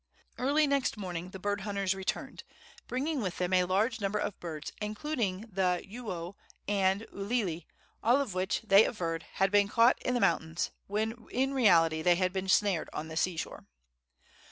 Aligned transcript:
Early 0.39 0.65
next 0.65 0.97
morning 0.97 1.29
the 1.29 1.37
bird 1.37 1.61
hunters 1.61 1.93
returned, 1.93 2.43
bringing 2.87 3.21
with 3.21 3.37
them 3.37 3.53
a 3.53 3.65
large 3.65 4.01
number 4.01 4.17
of 4.17 4.39
birds, 4.39 4.71
including 4.81 5.41
the 5.41 5.83
uau 5.93 6.33
and 6.67 7.01
ulili, 7.13 7.65
all 8.01 8.19
of 8.19 8.33
which, 8.33 8.61
they 8.63 8.83
averred, 8.83 9.27
had 9.33 9.51
been 9.51 9.67
caught 9.67 10.01
in 10.01 10.15
the 10.15 10.19
mountains, 10.19 10.71
when 10.87 11.27
in 11.29 11.53
reality 11.53 12.01
they 12.01 12.15
had 12.15 12.33
been 12.33 12.49
snared 12.49 12.89
on 12.91 13.09
the 13.09 13.15
sea 13.15 13.37
shore. 13.37 13.67